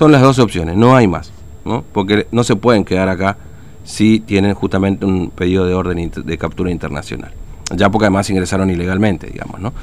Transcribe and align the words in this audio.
Son 0.00 0.10
las 0.12 0.22
dos 0.22 0.38
opciones, 0.38 0.78
no 0.78 0.96
hay 0.96 1.06
más, 1.06 1.30
¿no? 1.66 1.84
Porque 1.92 2.26
no 2.32 2.42
se 2.42 2.56
pueden 2.56 2.86
quedar 2.86 3.10
acá 3.10 3.36
si 3.84 4.18
tienen 4.20 4.54
justamente 4.54 5.04
un 5.04 5.28
pedido 5.28 5.66
de 5.66 5.74
orden 5.74 6.10
de 6.24 6.38
captura 6.38 6.70
internacional. 6.70 7.34
Ya 7.76 7.90
porque 7.90 8.06
además 8.06 8.30
ingresaron 8.30 8.70
ilegalmente, 8.70 9.26
digamos, 9.26 9.60
¿no? 9.60 9.74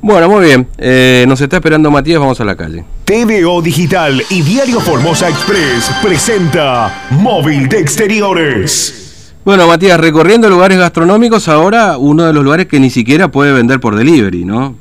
Bueno, 0.00 0.28
muy 0.28 0.44
bien. 0.44 0.68
Eh, 0.78 1.24
nos 1.26 1.40
está 1.40 1.56
esperando 1.56 1.90
Matías, 1.90 2.20
vamos 2.20 2.40
a 2.40 2.44
la 2.44 2.54
calle. 2.54 2.84
TVO 3.04 3.60
Digital 3.60 4.22
y 4.30 4.42
Diario 4.42 4.78
Formosa 4.80 5.28
Express 5.28 5.90
presenta 6.04 7.08
Móvil 7.10 7.68
de 7.68 7.80
Exteriores. 7.80 9.34
Bueno, 9.44 9.66
Matías, 9.66 9.98
recorriendo 9.98 10.48
lugares 10.48 10.78
gastronómicos, 10.78 11.48
ahora 11.48 11.98
uno 11.98 12.26
de 12.26 12.32
los 12.32 12.44
lugares 12.44 12.68
que 12.68 12.78
ni 12.78 12.90
siquiera 12.90 13.26
puede 13.32 13.52
vender 13.52 13.80
por 13.80 13.96
delivery, 13.96 14.44
¿no? 14.44 14.76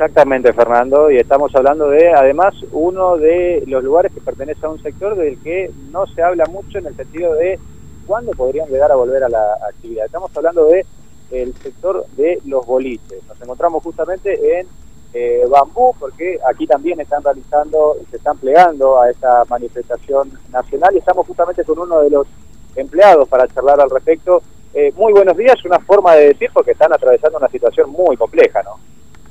Exactamente, 0.00 0.54
Fernando, 0.54 1.10
y 1.10 1.18
estamos 1.18 1.54
hablando 1.54 1.90
de, 1.90 2.08
además, 2.08 2.54
uno 2.72 3.18
de 3.18 3.62
los 3.66 3.84
lugares 3.84 4.10
que 4.10 4.22
pertenece 4.22 4.64
a 4.64 4.70
un 4.70 4.82
sector 4.82 5.14
del 5.14 5.38
que 5.42 5.70
no 5.92 6.06
se 6.06 6.22
habla 6.22 6.46
mucho 6.46 6.78
en 6.78 6.86
el 6.86 6.96
sentido 6.96 7.34
de 7.34 7.58
cuándo 8.06 8.32
podrían 8.32 8.70
llegar 8.70 8.90
a 8.90 8.94
volver 8.94 9.22
a 9.24 9.28
la 9.28 9.58
actividad. 9.68 10.06
Estamos 10.06 10.34
hablando 10.34 10.64
de 10.68 10.86
el 11.32 11.54
sector 11.56 12.06
de 12.16 12.38
los 12.46 12.64
boliches. 12.64 13.22
Nos 13.28 13.38
encontramos 13.42 13.82
justamente 13.82 14.60
en 14.60 14.66
eh, 15.12 15.44
Bambú, 15.46 15.94
porque 16.00 16.38
aquí 16.48 16.66
también 16.66 16.98
están 16.98 17.22
realizando, 17.22 17.98
se 18.10 18.16
están 18.16 18.38
plegando 18.38 19.02
a 19.02 19.10
esta 19.10 19.44
manifestación 19.50 20.32
nacional 20.50 20.94
y 20.94 20.98
estamos 21.00 21.26
justamente 21.26 21.62
con 21.62 21.78
uno 21.78 22.00
de 22.00 22.08
los 22.08 22.26
empleados 22.74 23.28
para 23.28 23.46
charlar 23.48 23.78
al 23.78 23.90
respecto. 23.90 24.40
Eh, 24.72 24.94
muy 24.96 25.12
buenos 25.12 25.36
días, 25.36 25.62
una 25.66 25.78
forma 25.78 26.14
de 26.14 26.28
decir 26.28 26.48
porque 26.54 26.70
están 26.70 26.90
atravesando 26.90 27.36
una 27.36 27.48
situación 27.48 27.90
muy 27.90 28.16
compleja, 28.16 28.62
¿no? 28.62 28.78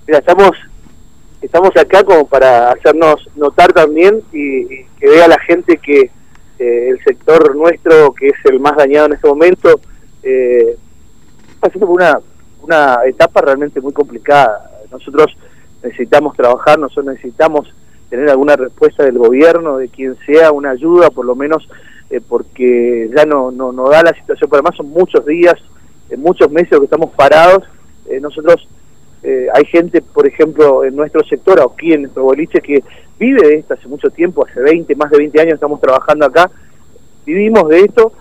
Mira, 0.07 0.19
estamos, 0.19 0.51
estamos 1.41 1.75
acá 1.77 2.03
como 2.03 2.27
para 2.27 2.71
hacernos 2.71 3.29
notar 3.35 3.73
también 3.73 4.21
y, 4.31 4.65
que 4.99 5.09
vea 5.09 5.27
la 5.27 5.39
gente 5.39 5.77
que 5.77 6.11
eh, 6.59 6.89
el 6.89 7.03
sector 7.03 7.55
nuestro, 7.55 8.13
que 8.13 8.27
es 8.27 8.35
el 8.45 8.59
más 8.59 8.75
dañado 8.75 9.07
en 9.07 9.13
este 9.13 9.27
momento, 9.27 9.79
eh, 10.23 10.75
pasando 11.59 11.87
por 11.87 11.95
una, 11.95 12.19
una 12.61 12.99
etapa 13.05 13.41
realmente 13.41 13.79
muy 13.79 13.93
complicada. 13.93 14.69
Nosotros 14.91 15.35
necesitamos 15.83 16.35
trabajar, 16.35 16.77
nosotros 16.77 17.13
necesitamos 17.13 17.73
tener 18.09 18.29
alguna 18.29 18.55
respuesta 18.55 19.03
del 19.03 19.17
gobierno, 19.17 19.77
de 19.77 19.87
quien 19.89 20.17
sea, 20.25 20.51
una 20.51 20.71
ayuda 20.71 21.09
por 21.09 21.25
lo 21.25 21.35
menos, 21.35 21.67
eh, 22.09 22.21
porque 22.27 23.09
ya 23.15 23.25
no, 23.25 23.51
no, 23.51 23.71
no, 23.71 23.89
da 23.89 24.01
la 24.03 24.13
situación, 24.13 24.49
pero 24.49 24.61
además 24.61 24.77
son 24.77 24.89
muchos 24.89 25.25
días, 25.25 25.55
eh, 26.09 26.17
muchos 26.17 26.51
meses 26.51 26.77
que 26.77 26.85
estamos 26.85 27.11
parados. 27.11 27.63
Eh, 28.09 28.19
nosotros, 28.19 28.67
hay 29.23 29.65
gente, 29.65 30.01
por 30.01 30.27
ejemplo, 30.27 30.83
en 30.83 30.95
nuestro 30.95 31.23
sector, 31.25 31.59
aquí 31.61 31.93
en 31.93 32.03
nuestro 32.03 32.23
boliche, 32.23 32.61
que 32.61 32.83
vive 33.19 33.47
de 33.47 33.55
esto 33.55 33.73
hace 33.73 33.87
mucho 33.87 34.09
tiempo, 34.09 34.45
hace 34.45 34.61
20, 34.61 34.95
más 34.95 35.11
de 35.11 35.17
20 35.17 35.41
años 35.41 35.53
estamos 35.55 35.81
trabajando 35.81 36.25
acá, 36.25 36.49
vivimos 37.25 37.67
de 37.67 37.81
esto, 37.81 38.13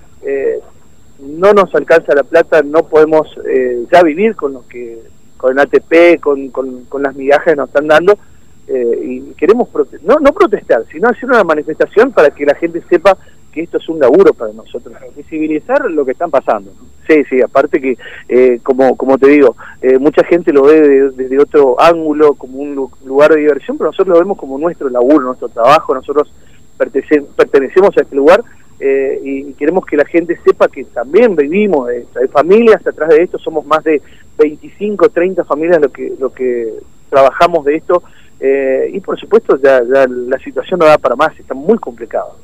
no 1.21 1.53
nos 1.53 1.75
alcanza 1.75 2.15
la 2.15 2.23
plata, 2.23 2.63
no 2.63 2.85
podemos 2.85 3.29
eh, 3.47 3.85
ya 3.91 4.03
vivir 4.03 4.37
con 4.37 4.53
lo 4.53 4.67
que 4.69 4.99
con 5.37 5.53
el 5.53 5.59
ATP, 5.61 6.21
con, 6.21 6.49
con, 6.51 7.03
las 7.03 7.15
migajas 7.15 7.45
que 7.45 7.57
nos 7.57 7.69
están 7.69 7.87
dando 7.87 8.19
eh, 8.67 9.01
y 9.05 9.21
queremos 9.35 9.69
no, 10.03 10.19
no 10.19 10.33
protestar, 10.33 10.85
sino 10.91 11.09
hacer 11.09 11.27
una 11.27 11.45
manifestación 11.45 12.11
para 12.11 12.31
que 12.31 12.45
la 12.45 12.57
gente 12.57 12.83
sepa 12.89 13.17
esto 13.61 13.79
es 13.79 13.89
un 13.89 13.99
laburo 13.99 14.33
para 14.35 14.53
nosotros. 14.53 14.95
Visibilizar 15.17 15.91
lo 15.91 16.05
que 16.05 16.13
están 16.13 16.31
pasando. 16.31 16.73
Sí, 17.07 17.25
sí, 17.29 17.41
aparte 17.41 17.81
que, 17.81 17.97
eh, 18.29 18.61
como, 18.63 18.97
como 18.97 19.17
te 19.17 19.29
digo, 19.29 19.57
mucha 19.99 20.23
gente 20.25 20.53
lo 20.53 20.65
ve 20.65 21.11
desde 21.11 21.39
otro 21.41 21.81
ángulo, 21.81 22.35
como 22.35 22.59
un 22.59 22.91
lugar 23.05 23.33
de 23.33 23.41
diversión, 23.41 23.79
pero 23.79 23.89
nosotros 23.89 24.15
lo 24.15 24.21
vemos 24.21 24.37
como 24.37 24.59
nuestro 24.59 24.91
laburo, 24.91 25.27
nuestro 25.27 25.49
trabajo, 25.49 25.95
nosotros 25.95 26.31
pertenecemos 26.77 27.97
a 27.97 28.03
este 28.03 28.15
lugar 28.15 28.45
eh, 28.81 29.21
y, 29.25 29.53
queremos 29.55 29.85
que 29.85 29.97
la 29.97 30.05
gente 30.05 30.39
sepa 30.45 30.69
que 30.69 30.85
también 30.85 31.35
vivimos 31.35 31.89
de. 31.89 32.07
Hay 32.21 32.29
familias 32.29 32.87
atrás 32.87 33.09
de 33.09 33.23
esto, 33.23 33.39
somos 33.39 33.67
más 33.67 33.83
de 33.83 34.01
25, 34.39 35.09
30 35.09 35.45
familias 35.45 35.81
lo 35.81 35.89
que, 35.91 36.13
lo 36.19 36.33
que 36.33 36.75
trabajamos 37.11 37.65
de 37.65 37.77
esto 37.77 38.05
eh, 38.39 38.91
y 38.93 39.01
por 39.01 39.19
supuesto 39.19 39.57
ya, 39.57 39.81
la 39.83 40.39
situación 40.39 40.79
no 40.79 40.87
da 40.87 40.99
para 40.99 41.17
más, 41.17 41.37
está 41.39 41.55
muy 41.55 41.79
complicado. 41.79 42.37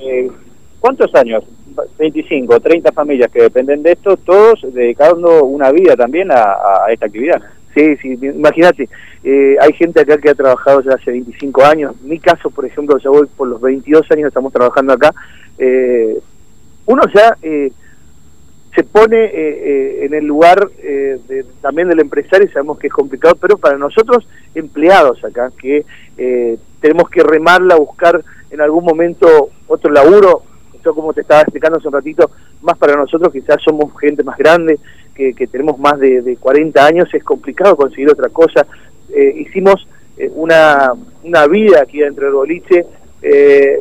Eh, 0.00 0.30
¿Cuántos 0.80 1.14
años? 1.14 1.44
25, 1.98 2.60
30 2.60 2.92
familias 2.92 3.30
que 3.30 3.42
dependen 3.42 3.82
de 3.82 3.92
esto, 3.92 4.16
todos 4.16 4.60
dedicando 4.72 5.44
una 5.44 5.70
vida 5.70 5.96
también 5.96 6.30
a, 6.30 6.86
esta 6.90 7.06
actividad. 7.06 7.42
Sí, 7.74 7.96
sí, 7.96 8.18
imagínate, 8.22 8.88
eh, 9.22 9.56
hay 9.60 9.72
gente 9.74 10.00
acá 10.00 10.16
que 10.16 10.30
ha 10.30 10.34
trabajado 10.34 10.80
ya 10.82 10.94
hace 10.94 11.10
25 11.10 11.64
años, 11.64 11.94
en 12.02 12.08
mi 12.08 12.18
caso, 12.18 12.50
por 12.50 12.64
ejemplo, 12.64 12.96
ya 12.98 13.10
voy 13.10 13.26
por 13.36 13.48
los 13.48 13.60
22 13.60 14.10
años, 14.12 14.28
estamos 14.28 14.52
trabajando 14.52 14.94
acá, 14.94 15.12
eh, 15.58 16.18
uno 16.86 17.02
ya 17.14 17.36
eh, 17.42 17.70
se 18.74 18.84
pone 18.84 19.30
en 20.04 20.12
el 20.12 20.26
lugar 20.26 20.68
también 21.62 21.88
del 21.88 22.00
empresario, 22.00 22.50
sabemos 22.52 22.78
que 22.78 22.88
es 22.88 22.92
complicado, 22.92 23.34
pero 23.40 23.56
para 23.56 23.78
nosotros, 23.78 24.28
empleados 24.54 25.24
acá, 25.24 25.50
que 25.58 25.86
tenemos 26.80 27.08
que 27.08 27.22
remarla, 27.22 27.76
buscar 27.76 28.22
en 28.50 28.60
algún 28.60 28.84
momento 28.84 29.48
otro 29.68 29.90
laburo, 29.90 30.42
esto 30.74 30.94
como 30.94 31.12
te 31.12 31.22
estaba 31.22 31.42
explicando 31.42 31.78
hace 31.78 31.88
un 31.88 31.94
ratito, 31.94 32.30
más 32.62 32.76
para 32.78 32.94
nosotros, 32.94 33.32
quizás 33.32 33.56
somos 33.62 33.92
gente 34.00 34.22
más 34.22 34.36
grande, 34.38 34.78
que, 35.16 35.46
tenemos 35.46 35.78
más 35.78 35.98
de, 35.98 36.36
40 36.38 36.84
años, 36.84 37.08
es 37.12 37.24
complicado 37.24 37.76
conseguir 37.76 38.10
otra 38.10 38.28
cosa. 38.28 38.66
Eh, 39.10 39.34
hicimos 39.38 39.86
eh, 40.18 40.30
una, 40.34 40.92
una 41.24 41.46
vida 41.46 41.80
aquí 41.82 42.00
dentro 42.00 42.26
del 42.26 42.34
boliche, 42.34 42.86
eh, 43.22 43.80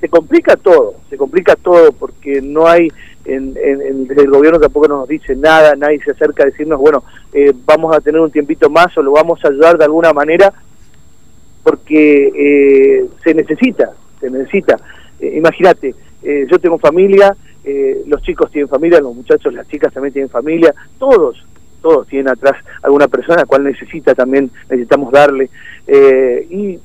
se 0.00 0.08
complica 0.08 0.56
todo, 0.56 0.94
se 1.10 1.16
complica 1.16 1.56
todo 1.56 1.92
porque 1.92 2.40
no 2.40 2.66
hay, 2.66 2.88
en, 3.24 3.56
en, 3.56 4.06
el 4.16 4.30
gobierno 4.30 4.60
tampoco 4.60 4.86
nos 4.86 5.08
dice 5.08 5.34
nada, 5.34 5.74
nadie 5.76 6.00
se 6.04 6.12
acerca 6.12 6.42
a 6.42 6.46
decirnos, 6.46 6.78
bueno, 6.78 7.04
vamos 7.64 7.96
a 7.96 8.00
tener 8.00 8.20
un 8.20 8.30
tiempito 8.30 8.68
más 8.68 8.96
o 8.98 9.02
lo 9.02 9.12
vamos 9.12 9.42
a 9.44 9.48
ayudar 9.48 9.78
de 9.78 9.84
alguna 9.84 10.12
manera, 10.12 10.52
porque 11.62 13.08
se 13.24 13.32
necesita, 13.32 13.92
se 14.20 14.30
necesita. 14.30 14.76
Imagínate, 15.20 15.94
yo 16.22 16.58
tengo 16.58 16.78
familia, 16.78 17.36
eh, 17.64 18.02
los 18.06 18.20
chicos 18.22 18.50
tienen 18.50 18.68
familia, 18.68 19.00
los 19.00 19.14
muchachos, 19.14 19.54
las 19.54 19.66
chicas 19.68 19.92
también 19.92 20.12
tienen 20.12 20.28
familia, 20.28 20.74
todos, 20.98 21.42
todos 21.80 22.06
tienen 22.06 22.28
atrás 22.28 22.56
alguna 22.82 23.08
persona 23.08 23.36
a 23.36 23.40
la 23.40 23.46
cual 23.46 23.64
necesita 23.64 24.14
también, 24.14 24.50
necesitamos 24.68 25.10
darle, 25.10 25.48
eh, 25.86 26.46
y 26.50 26.78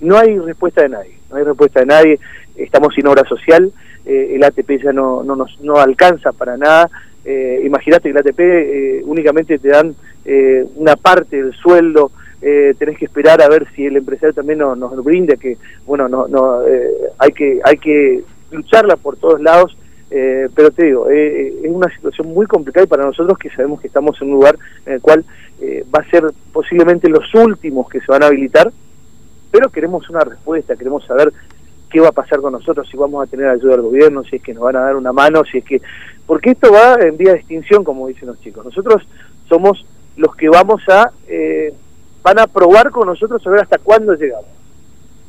no 0.00 0.18
hay 0.18 0.38
respuesta 0.38 0.82
de 0.82 0.90
nadie, 0.90 1.18
no 1.30 1.36
hay 1.36 1.44
respuesta 1.44 1.80
de 1.80 1.86
nadie, 1.86 2.20
estamos 2.54 2.94
sin 2.94 3.06
obra 3.06 3.24
social, 3.26 3.72
eh, 4.04 4.32
el 4.34 4.44
ATP 4.44 4.82
ya 4.82 4.92
no, 4.92 5.22
no 5.24 5.36
nos 5.36 5.58
no 5.62 5.78
alcanza 5.78 6.32
para 6.32 6.58
nada, 6.58 6.90
imagínate 7.64 8.02
que 8.02 8.10
el 8.10 8.18
ATP 8.18 9.08
únicamente 9.08 9.58
te 9.58 9.68
dan 9.68 9.96
una 10.76 10.94
parte 10.96 11.42
del 11.42 11.54
sueldo, 11.54 12.12
tenés 12.78 12.98
que 12.98 13.06
esperar 13.06 13.40
a 13.40 13.48
ver 13.48 13.66
si 13.74 13.86
el 13.86 13.96
empresario 13.96 14.34
también 14.34 14.58
nos, 14.58 14.76
nos 14.76 15.02
brinda 15.02 15.34
que 15.36 15.56
bueno 15.86 16.08
no 16.08 16.28
no 16.28 16.60
hay 17.18 17.32
que 17.32 17.60
hay 17.64 17.78
que 17.78 18.22
lucharla 18.50 18.96
por 18.96 19.16
todos 19.16 19.40
lados 19.40 19.74
eh, 20.16 20.48
pero 20.54 20.70
te 20.70 20.84
digo, 20.84 21.10
eh, 21.10 21.48
eh, 21.48 21.54
es 21.64 21.70
una 21.72 21.92
situación 21.92 22.28
muy 22.28 22.46
complicada 22.46 22.84
y 22.84 22.88
para 22.88 23.04
nosotros 23.04 23.36
que 23.36 23.50
sabemos 23.50 23.80
que 23.80 23.88
estamos 23.88 24.16
en 24.22 24.28
un 24.28 24.34
lugar 24.34 24.56
en 24.86 24.94
el 24.94 25.00
cual 25.00 25.24
va 25.92 26.00
a 26.00 26.10
ser 26.10 26.24
posiblemente 26.52 27.08
los 27.08 27.34
últimos 27.34 27.88
que 27.88 28.00
se 28.00 28.12
van 28.12 28.22
a 28.22 28.26
habilitar, 28.26 28.70
pero 29.50 29.70
queremos 29.70 30.08
una 30.10 30.20
respuesta, 30.20 30.76
queremos 30.76 31.04
saber 31.04 31.32
qué 31.90 31.98
va 32.00 32.08
a 32.08 32.12
pasar 32.12 32.40
con 32.40 32.52
nosotros, 32.52 32.86
si 32.88 32.96
vamos 32.96 33.26
a 33.26 33.30
tener 33.30 33.48
ayuda 33.48 33.72
del 33.72 33.82
gobierno, 33.82 34.22
si 34.24 34.36
es 34.36 34.42
que 34.42 34.54
nos 34.54 34.62
van 34.62 34.76
a 34.76 34.80
dar 34.80 34.96
una 34.96 35.12
mano, 35.12 35.42
si 35.44 35.58
es 35.58 35.64
que... 35.64 35.80
Porque 36.26 36.50
esto 36.50 36.70
va 36.72 36.96
en 37.00 37.16
vía 37.16 37.32
de 37.32 37.38
extinción, 37.38 37.82
como 37.82 38.08
dicen 38.08 38.28
los 38.28 38.40
chicos. 38.40 38.64
Nosotros 38.64 39.02
somos 39.48 39.84
los 40.16 40.36
que 40.36 40.48
vamos 40.48 40.82
a... 40.88 41.10
van 42.24 42.40
a 42.40 42.48
probar 42.48 42.90
con 42.90 43.06
nosotros 43.06 43.46
a 43.46 43.50
ver 43.50 43.60
hasta 43.60 43.78
cuándo 43.78 44.14
llegamos. 44.14 44.46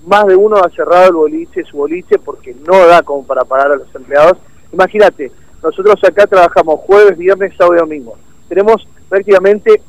Más 0.08 0.26
de 0.26 0.36
uno 0.36 0.58
ha 0.58 0.70
cerrado 0.70 1.08
el 1.10 1.14
boliche, 1.14 1.64
su 1.66 1.78
boliche, 1.78 2.18
porque 2.18 2.56
no 2.66 2.88
da 2.88 3.04
como 3.04 3.24
para 3.24 3.44
pagar 3.44 3.74
a 3.74 3.76
los 3.76 3.94
empleados 3.94 4.38
Imagínate, 4.76 5.32
nosotros 5.64 5.96
acá 6.04 6.28
trabajamos 6.28 6.82
jueves, 6.82 7.18
viernes, 7.18 7.54
sábado 7.58 7.76
y 7.76 7.80
domingo. 7.80 8.18
Tenemos 8.50 8.86
prácticamente 9.08 9.82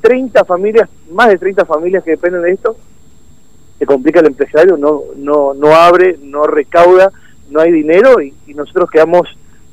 30 0.00 0.40
eh, 0.40 0.44
familias, 0.44 0.88
más 1.10 1.28
de 1.28 1.38
30 1.38 1.64
familias 1.64 2.04
que 2.04 2.12
dependen 2.12 2.42
de 2.42 2.52
esto. 2.52 2.76
Se 3.80 3.84
complica 3.84 4.20
el 4.20 4.26
empresario, 4.26 4.76
no, 4.76 5.02
no, 5.16 5.54
no 5.54 5.74
abre, 5.74 6.18
no 6.22 6.46
recauda, 6.46 7.10
no 7.50 7.60
hay 7.60 7.72
dinero 7.72 8.20
y, 8.22 8.32
nosotros 8.54 8.90
quedamos, 8.90 9.22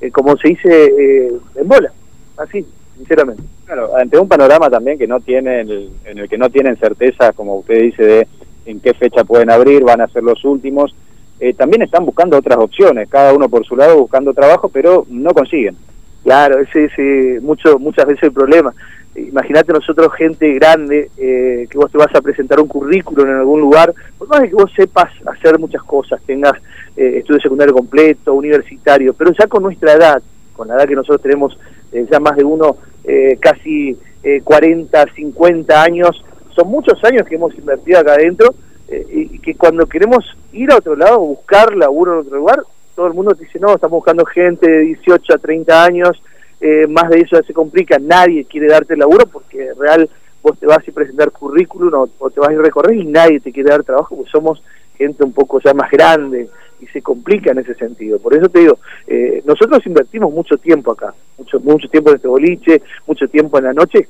eh, 0.01 0.09
como 0.09 0.35
se 0.37 0.47
dice, 0.47 0.85
eh, 0.85 1.31
en 1.55 1.67
bola. 1.67 1.91
Así, 2.37 2.65
sinceramente. 2.99 3.41
Claro, 3.65 3.95
ante 3.95 4.19
un 4.19 4.27
panorama 4.27 4.69
también 4.69 4.99
que 4.99 5.07
no 5.07 5.19
tienen, 5.19 5.69
en 6.05 6.17
el 6.19 6.29
que 6.29 6.37
no 6.37 6.49
tienen 6.49 6.77
certeza, 6.77 7.33
como 7.33 7.55
usted 7.55 7.81
dice, 7.81 8.03
de 8.03 8.27
en 8.65 8.79
qué 8.79 8.93
fecha 8.93 9.23
pueden 9.23 9.49
abrir, 9.49 9.83
van 9.83 10.01
a 10.01 10.07
ser 10.07 10.21
los 10.21 10.45
últimos 10.45 10.93
eh, 11.39 11.53
también 11.53 11.81
están 11.81 12.05
buscando 12.05 12.37
otras 12.37 12.57
opciones, 12.57 13.07
cada 13.09 13.33
uno 13.33 13.47
por 13.47 13.65
su 13.65 13.75
lado 13.75 13.97
buscando 13.97 14.33
trabajo, 14.33 14.69
pero 14.69 15.05
no 15.09 15.33
consiguen. 15.33 15.77
Claro, 16.23 16.59
ese 16.59 16.85
es 16.85 17.41
mucho, 17.41 17.79
muchas 17.79 18.05
veces 18.05 18.23
el 18.23 18.33
problema. 18.33 18.73
Imagínate 19.15 19.71
nosotros 19.71 20.13
gente 20.15 20.53
grande, 20.53 21.09
eh, 21.17 21.65
que 21.69 21.77
vos 21.77 21.89
te 21.91 21.97
vas 21.97 22.13
a 22.13 22.21
presentar 22.21 22.59
un 22.59 22.67
currículo 22.67 23.23
en 23.23 23.37
algún 23.37 23.61
lugar, 23.61 23.93
por 24.17 24.27
más 24.27 24.41
que 24.41 24.53
vos 24.53 24.71
sepas 24.75 25.11
hacer 25.25 25.57
muchas 25.57 25.81
cosas, 25.83 26.21
tengas 26.25 26.53
eh, 26.97 27.19
estudio 27.19 27.39
secundario 27.39 27.73
completo, 27.73 28.33
universitario, 28.33 29.13
pero 29.13 29.31
ya 29.31 29.47
con 29.47 29.63
nuestra 29.63 29.93
edad, 29.93 30.21
con 30.59 30.67
la 30.67 30.75
edad 30.75 30.89
que 30.89 30.95
nosotros 30.95 31.21
tenemos 31.21 31.57
eh, 31.93 32.05
ya 32.11 32.19
más 32.19 32.35
de 32.35 32.43
uno, 32.43 32.75
eh, 33.05 33.37
casi 33.39 33.97
40, 34.43 35.13
50 35.15 35.81
años, 35.81 36.21
son 36.53 36.67
muchos 36.67 37.01
años 37.05 37.25
que 37.25 37.35
hemos 37.35 37.57
invertido 37.57 37.99
acá 37.99 38.15
adentro 38.15 38.53
y 39.09 39.39
que 39.39 39.55
cuando 39.55 39.85
queremos 39.85 40.25
ir 40.51 40.69
a 40.73 40.77
otro 40.77 40.97
lado, 40.97 41.19
buscar 41.19 41.73
laburo 41.73 42.13
en 42.13 42.27
otro 42.27 42.37
lugar, 42.37 42.59
todo 42.95 43.07
el 43.07 43.13
mundo 43.13 43.33
te 43.33 43.45
dice, 43.45 43.59
no, 43.59 43.73
estamos 43.73 43.99
buscando 43.99 44.25
gente 44.25 44.69
de 44.69 44.79
18 44.79 45.35
a 45.35 45.37
30 45.37 45.85
años, 45.85 46.21
eh, 46.59 46.85
más 46.87 47.09
de 47.09 47.21
eso 47.21 47.37
ya 47.39 47.43
se 47.43 47.53
complica, 47.53 47.97
nadie 47.97 48.43
quiere 48.43 48.67
darte 48.67 48.97
laburo 48.97 49.25
porque 49.25 49.69
real 49.79 50.09
vos 50.43 50.59
te 50.59 50.65
vas 50.65 50.79
a 50.79 50.91
presentar 50.91 51.31
currículum 51.31 52.09
o, 52.19 52.29
te 52.29 52.41
vas 52.41 52.49
a 52.49 52.61
recorrer 52.61 52.97
y 52.97 53.05
nadie 53.05 53.39
te 53.39 53.53
quiere 53.53 53.69
dar 53.69 53.85
trabajo 53.85 54.17
porque 54.17 54.31
somos 54.31 54.61
gente 54.97 55.23
un 55.23 55.31
poco 55.31 55.61
ya 55.61 55.73
más 55.73 55.89
grande 55.89 56.49
y 56.79 56.87
se 56.87 57.01
complica 57.01 57.51
en 57.51 57.59
ese 57.59 57.75
sentido. 57.75 58.19
Por 58.19 58.35
eso 58.35 58.49
te 58.49 58.59
digo, 58.59 58.79
eh, 59.07 59.41
nosotros 59.45 59.85
invertimos 59.85 60.31
mucho 60.31 60.57
tiempo 60.57 60.91
acá, 60.91 61.13
mucho, 61.37 61.59
mucho 61.59 61.89
tiempo 61.89 62.09
en 62.09 62.15
este 62.17 62.27
boliche, 62.27 62.81
mucho 63.07 63.27
tiempo 63.27 63.57
en 63.57 63.65
la 63.65 63.73
noche 63.73 64.07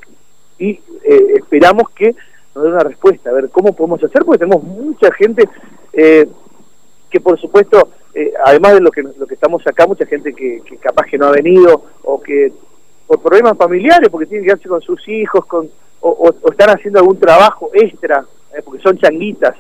y 0.58 0.72
eh, 1.04 1.34
esperamos 1.36 1.90
que 1.92 2.16
nos 2.56 2.64
dé 2.64 2.70
una 2.70 2.80
respuesta, 2.80 3.30
a 3.30 3.34
ver 3.34 3.50
cómo 3.50 3.74
podemos 3.74 4.04
hacer, 4.04 4.24
porque 4.24 4.40
tenemos 4.40 4.64
mucha 4.64 5.12
gente 5.14 5.48
que 5.92 7.20
por 7.20 7.40
supuesto 7.40 7.90
eh, 8.14 8.34
además 8.46 8.74
de 8.74 8.82
lo 8.82 8.92
que, 8.92 9.04
lo 9.04 9.28
que 9.28 9.36
estamos 9.36 9.66
acá, 9.68 9.86
mucha 9.86 10.06
gente 10.06 10.34
que, 10.34 10.62
capaz 10.82 11.06
que 11.06 11.18
no 11.18 11.28
ha 11.28 11.32
venido 11.32 11.84
o 12.04 12.20
que 12.20 12.52
por 13.08 13.22
problemas 13.22 13.58
familiares, 13.58 14.10
porque 14.10 14.26
tienen 14.26 14.44
que 14.44 14.50
quedarse 14.50 14.70
con 14.70 14.82
sus 14.82 15.08
hijos, 15.08 15.46
con, 15.46 15.70
o, 16.02 16.34
están 16.52 16.70
haciendo 16.70 17.00
algún 17.00 17.20
trabajo 17.20 17.70
extra, 17.74 18.26
eh, 18.56 18.62
porque 18.64 18.82
son 18.82 18.98
changuitas. 18.98 19.56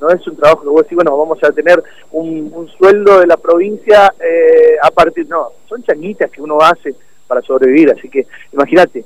No 0.00 0.10
es 0.10 0.26
un 0.26 0.36
trabajo 0.36 0.62
que 0.62 0.68
vos 0.68 0.82
decís, 0.82 0.96
bueno, 0.96 1.16
vamos 1.16 1.42
a 1.42 1.50
tener 1.52 1.82
un, 2.12 2.68
sueldo 2.78 3.20
de 3.20 3.26
la 3.26 3.36
provincia 3.36 4.12
eh, 4.20 4.76
a 4.82 4.90
partir. 4.90 5.28
No, 5.28 5.48
son 5.68 5.82
changuitas 5.82 6.30
que 6.30 6.42
uno 6.42 6.58
hace 6.60 6.94
para 7.26 7.42
sobrevivir. 7.42 7.90
Así 7.90 8.08
que 8.08 8.26
imagínate, 8.52 9.04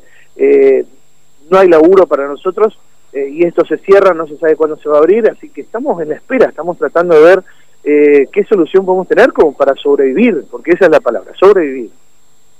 no 1.50 1.58
hay 1.58 1.68
laburo 1.68 2.06
para 2.06 2.26
nosotros 2.26 2.78
y 3.12 3.44
esto 3.44 3.64
se 3.66 3.76
cierra, 3.78 4.14
no 4.14 4.26
se 4.26 4.38
sabe 4.38 4.56
cuándo 4.56 4.76
se 4.76 4.88
va 4.88 4.96
a 4.96 5.00
abrir. 5.00 5.28
Así 5.30 5.48
que 5.50 5.62
estamos 5.62 6.00
en 6.02 6.10
la 6.10 6.16
espera, 6.16 6.48
estamos 6.48 6.78
tratando 6.78 7.14
de 7.14 7.22
ver 7.22 7.44
eh, 7.84 8.28
qué 8.32 8.44
solución 8.44 8.86
podemos 8.86 9.08
tener 9.08 9.32
como 9.32 9.52
para 9.54 9.74
sobrevivir, 9.74 10.44
porque 10.50 10.72
esa 10.72 10.84
es 10.84 10.90
la 10.90 11.00
palabra, 11.00 11.32
sobrevivir. 11.38 11.90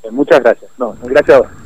Eh, 0.02 0.10
muchas 0.10 0.40
gracias. 0.40 0.70
No, 0.78 0.96
gracias 1.02 1.36
a 1.36 1.40
vos. 1.42 1.61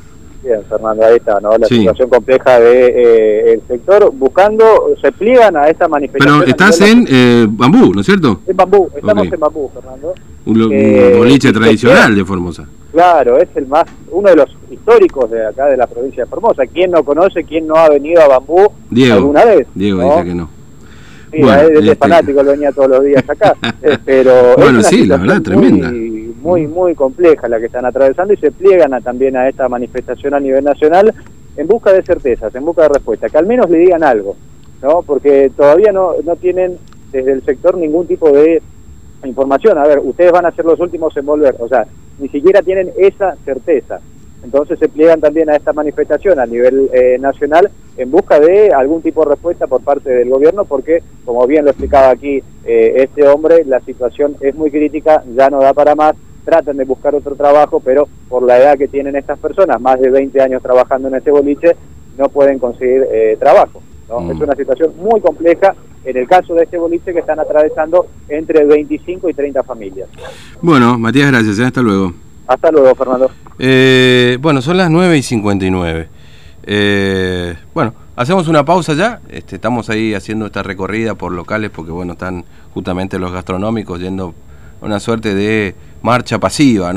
Bien, 0.46 0.62
Fernando, 0.68 1.04
ahí 1.04 1.16
está, 1.16 1.40
¿no? 1.40 1.58
La 1.58 1.66
situación 1.66 2.08
compleja 2.08 2.60
del 2.60 2.94
de, 2.94 3.52
eh, 3.54 3.60
sector, 3.66 4.12
buscando, 4.14 4.64
se 5.00 5.10
pliegan 5.10 5.56
a 5.56 5.68
esta 5.68 5.88
manifestación. 5.88 6.38
Pero 6.38 6.50
estás 6.50 6.80
en 6.82 7.04
eh, 7.10 7.46
Bambú, 7.50 7.92
¿no 7.92 8.00
es 8.00 8.06
cierto? 8.06 8.42
En 8.46 8.56
Bambú, 8.56 8.88
estamos 8.94 9.26
en 9.26 9.40
Bambú, 9.40 9.68
Fernando. 9.74 10.14
Un, 10.44 11.18
boliche 11.18 11.52
tradicional 11.52 12.14
de 12.14 12.24
Formosa. 12.24 12.68
Claro, 12.92 13.38
es 13.38 13.48
el 13.56 13.66
más, 13.66 13.86
uno 14.12 14.28
de 14.28 14.36
los 14.36 14.56
históricos 14.70 15.28
de 15.32 15.46
acá 15.46 15.66
de 15.66 15.76
la 15.76 15.88
provincia 15.88 16.22
de 16.22 16.30
Formosa. 16.30 16.62
¿Quién 16.72 16.92
no 16.92 17.02
conoce, 17.02 17.42
quién 17.42 17.66
no 17.66 17.74
ha 17.74 17.88
venido 17.88 18.22
a 18.22 18.28
Bambú 18.28 18.70
alguna 19.12 19.44
vez? 19.44 19.66
Diego 19.74 20.00
dice 20.00 20.24
que 20.24 20.34
no. 20.34 20.55
Sí, 21.36 21.42
bueno, 21.42 21.62
es, 21.62 21.78
este... 21.80 21.96
fanático, 21.96 22.40
él 22.40 22.46
venía 22.46 22.72
todos 22.72 22.90
los 22.90 23.04
días 23.04 23.28
acá. 23.28 23.54
Eh, 23.82 23.98
pero 24.04 24.56
bueno, 24.56 24.82
sí, 24.82 25.06
la 25.06 25.16
verdad, 25.16 25.40
tremenda. 25.42 25.92
Muy, 26.40 26.66
muy 26.66 26.94
compleja 26.94 27.46
la 27.48 27.60
que 27.60 27.66
están 27.66 27.84
atravesando 27.84 28.32
y 28.32 28.36
se 28.36 28.50
pliegan 28.50 28.94
a, 28.94 29.00
también 29.00 29.36
a 29.36 29.48
esta 29.48 29.68
manifestación 29.68 30.34
a 30.34 30.40
nivel 30.40 30.64
nacional 30.64 31.14
en 31.56 31.66
busca 31.66 31.92
de 31.92 32.02
certezas, 32.02 32.54
en 32.54 32.64
busca 32.64 32.82
de 32.82 32.88
respuesta, 32.88 33.28
que 33.28 33.38
al 33.38 33.46
menos 33.46 33.70
le 33.70 33.78
digan 33.78 34.02
algo, 34.02 34.34
¿no? 34.82 35.02
Porque 35.02 35.52
todavía 35.56 35.92
no, 35.92 36.14
no 36.24 36.36
tienen 36.36 36.78
desde 37.12 37.32
el 37.32 37.44
sector 37.44 37.76
ningún 37.76 38.06
tipo 38.06 38.30
de 38.30 38.62
información. 39.24 39.78
A 39.78 39.86
ver, 39.86 40.00
ustedes 40.02 40.32
van 40.32 40.46
a 40.46 40.52
ser 40.52 40.64
los 40.64 40.80
últimos 40.80 41.16
en 41.16 41.26
volver, 41.26 41.54
o 41.58 41.68
sea, 41.68 41.86
ni 42.18 42.28
siquiera 42.28 42.62
tienen 42.62 42.90
esa 42.96 43.36
certeza. 43.44 44.00
Entonces 44.46 44.78
se 44.78 44.88
pliegan 44.88 45.20
también 45.20 45.50
a 45.50 45.56
esta 45.56 45.72
manifestación 45.72 46.38
a 46.38 46.46
nivel 46.46 46.88
eh, 46.92 47.18
nacional 47.18 47.68
en 47.96 48.10
busca 48.12 48.38
de 48.38 48.70
algún 48.72 49.02
tipo 49.02 49.24
de 49.24 49.30
respuesta 49.30 49.66
por 49.66 49.82
parte 49.82 50.08
del 50.08 50.30
gobierno, 50.30 50.64
porque, 50.64 51.02
como 51.24 51.44
bien 51.48 51.64
lo 51.64 51.72
explicaba 51.72 52.10
aquí 52.10 52.40
eh, 52.64 52.92
este 52.96 53.26
hombre, 53.26 53.64
la 53.64 53.80
situación 53.80 54.36
es 54.40 54.54
muy 54.54 54.70
crítica, 54.70 55.24
ya 55.34 55.50
no 55.50 55.58
da 55.58 55.74
para 55.74 55.96
más, 55.96 56.14
tratan 56.44 56.76
de 56.76 56.84
buscar 56.84 57.12
otro 57.16 57.34
trabajo, 57.34 57.80
pero 57.84 58.06
por 58.28 58.44
la 58.44 58.58
edad 58.58 58.78
que 58.78 58.86
tienen 58.86 59.16
estas 59.16 59.40
personas, 59.40 59.80
más 59.80 60.00
de 60.00 60.10
20 60.10 60.40
años 60.40 60.62
trabajando 60.62 61.08
en 61.08 61.16
este 61.16 61.32
boliche, 61.32 61.74
no 62.16 62.28
pueden 62.28 62.60
conseguir 62.60 63.04
eh, 63.12 63.36
trabajo. 63.40 63.82
Mm. 64.08 64.30
Es 64.30 64.40
una 64.40 64.54
situación 64.54 64.92
muy 64.96 65.20
compleja 65.20 65.74
en 66.04 66.16
el 66.16 66.28
caso 66.28 66.54
de 66.54 66.62
este 66.62 66.78
boliche 66.78 67.12
que 67.12 67.18
están 67.18 67.40
atravesando 67.40 68.06
entre 68.28 68.64
25 68.64 69.28
y 69.28 69.34
30 69.34 69.64
familias. 69.64 70.08
Bueno, 70.62 70.96
Matías, 70.96 71.32
gracias. 71.32 71.58
Hasta 71.58 71.82
luego. 71.82 72.25
Hasta 72.46 72.70
luego, 72.70 72.94
Fernando. 72.94 73.30
Eh, 73.58 74.38
bueno, 74.40 74.62
son 74.62 74.76
las 74.76 74.90
9 74.90 75.16
y 75.18 75.22
59. 75.22 76.08
Eh, 76.68 77.56
bueno, 77.74 77.94
hacemos 78.16 78.48
una 78.48 78.64
pausa 78.64 78.94
ya. 78.94 79.20
Este, 79.28 79.56
estamos 79.56 79.90
ahí 79.90 80.14
haciendo 80.14 80.46
esta 80.46 80.62
recorrida 80.62 81.14
por 81.14 81.32
locales 81.32 81.70
porque, 81.70 81.90
bueno, 81.90 82.12
están 82.12 82.44
justamente 82.74 83.18
los 83.18 83.32
gastronómicos 83.32 84.00
yendo 84.00 84.34
una 84.80 85.00
suerte 85.00 85.34
de 85.34 85.74
marcha 86.02 86.38
pasiva, 86.38 86.92
¿no? 86.92 86.94